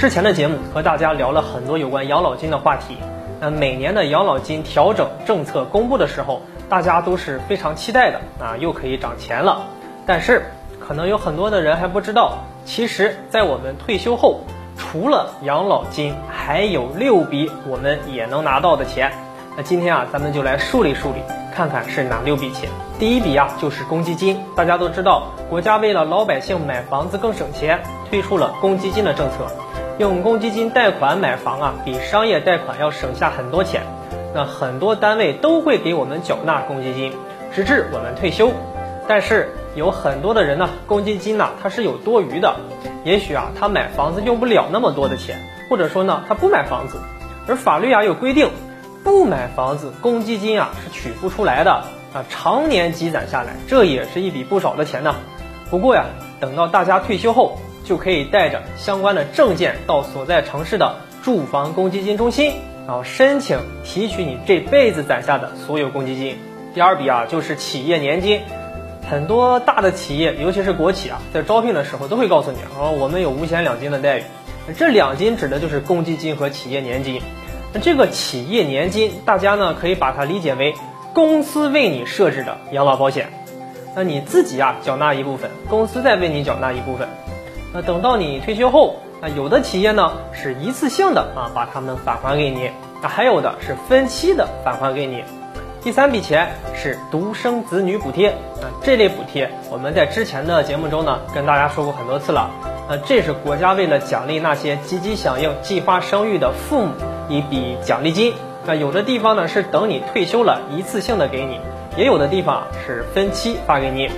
[0.00, 2.96] 之前的节目和大家聊了很多有关养老金的话题。
[3.38, 6.40] 那每年的养老金调整政策公布的时候，
[6.70, 9.60] 大家都是非常期待的啊，又可以涨钱了。
[10.06, 10.46] 但是
[10.80, 14.40] 可能有很多的人还不知道，其实，在我们退休后，
[14.74, 19.12] 除了养老金，还有六笔我们也能拿到的钱。
[19.54, 21.20] 那今天啊，咱们就来梳理梳理，
[21.54, 22.70] 看看是哪六笔钱。
[22.98, 24.40] 第一笔啊，就是公积金。
[24.56, 29.46] 大家都知道，国家为了老百姓买房子更省钱，推出了公积金的政策。
[30.00, 33.82] 用公积金贷款买房啊，比商业贷款要省下很多钱。
[34.34, 37.12] 那很多单位都会给我们缴纳公积金，
[37.52, 38.50] 直至我们退休。
[39.06, 42.56] 但是有很多的人呢，公积金呢，它是有多余的。
[43.04, 46.96] 也许啊，他买房子用不了那么多的钱，或者说呢，他不买房子。
[47.46, 48.48] 而法律啊有规定，
[49.04, 51.72] 不买房子，公积金啊是取不出来的
[52.14, 52.24] 啊。
[52.30, 55.14] 常年积攒下来，这也是一笔不少的钱呢。
[55.68, 56.06] 不过呀，
[56.40, 57.58] 等到大家退休后，
[57.90, 62.52] 就可以带着相关的证件到所在城市的住房公积金中心，
[62.86, 66.38] 然后申请提取你这辈子攒下的所有公积金。
[66.72, 68.42] 第二笔啊，就是企业年金。
[69.10, 74.22] 很多大的企业，尤其是国企啊，在招聘的时候都会告诉你，啊，我们有五险两金的待遇。
[74.78, 77.20] 这两金指的就是公积金和企业年金。
[77.72, 80.76] 那这个企业年金，大家呢可以把它理解为
[81.12, 83.30] 公司为你设置的养老保险。
[83.96, 87.08] 那你自己啊缴纳一部分，公司再为你缴纳一部分。
[87.72, 95.22] 那等到你退休后，那有的企业呢是一次性的啊把它们返还给你，那还有的是分期的返还给你。
[95.82, 102.50] 第三笔钱是独生子女补贴啊，这类补贴我们在之前的节目中呢跟大家说过很多次了。
[102.88, 106.92] 那，这是国家为了奖励那些积极响应计划生育的父母
[107.28, 108.34] 一笔奖励金。
[108.66, 111.60] 那有的地方呢是等你退休了一次性的给你，
[111.96, 114.10] 也有的地方是分期发给你。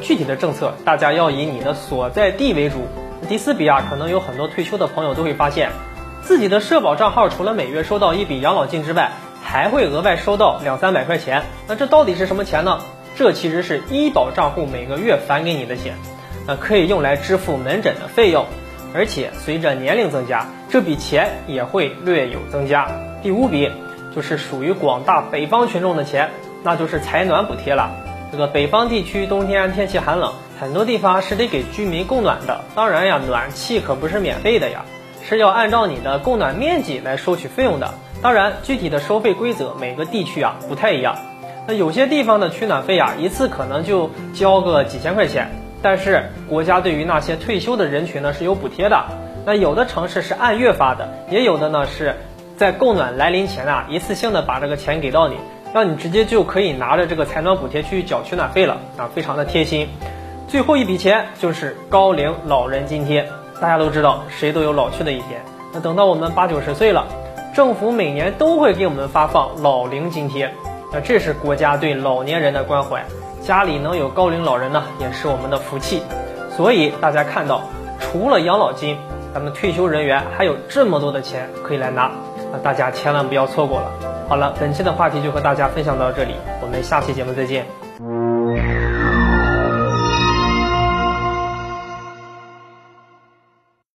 [0.00, 2.86] 具体的政策大家要以你的所在地为主。
[3.28, 5.70] 第四笔啊，可能有很多退休的朋友都会发现，
[6.22, 9.12] 自己的社保账号除了每月收到一笔养老金之外，
[9.42, 12.80] 还会额外收到两三百块钱，那这到底是什么钱呢？
[13.14, 15.94] 这其实是医保账户每个月返给你的钱，
[16.46, 18.46] 那可以用来支付门诊的费用，
[18.94, 22.90] 而且随着年龄增加，这笔钱也会略有增加。
[23.22, 23.70] 第五笔
[24.14, 26.30] 就是属于广大北方群众的钱，
[26.64, 27.90] 那就是采暖补贴了。
[28.32, 34.86] 这个北方地区冬天天气寒冷，很多地方是得给居民供暖的，当然呀，暖气可不是免费的呀，
[35.22, 37.92] 是要按照你的供暖面积来收取费用的。
[38.22, 41.18] 当然，具体的收费规则每个地区啊不太一样。
[41.68, 45.50] 那有些地方的取暖费啊，一次可能就交个几千块钱。
[45.82, 49.04] 但是国家对于那些退休的人群呢是有补贴的。
[49.44, 52.16] 那有的城市是按月发的，也有的呢是
[52.56, 55.36] 在供暖来临前啊，一次性的把这个钱给到你，
[55.72, 59.88] 让你直接就可以拿着这个采暖补贴去缴取暖费了啊，非常的贴心。
[60.48, 63.26] 最后一笔钱就是高龄老人津贴。
[63.60, 65.40] 大家都知道，谁都有老去的一天。
[65.72, 67.06] 那等到我们八九十岁了。
[67.54, 70.50] 政府每年都会给我们发放老龄津贴，
[70.90, 73.04] 那这是国家对老年人的关怀，
[73.42, 76.02] 家里能有高龄老人呢，也是我们的福气。
[76.56, 77.62] 所以大家看到，
[78.00, 78.96] 除了养老金，
[79.34, 82.10] 咱们退休人员还有这么多的钱可以来拿，
[82.50, 84.11] 那大家千万不要错过了。
[84.32, 87.66] 好了，本期的话题就和大家分享到这里，我们下期节目再见。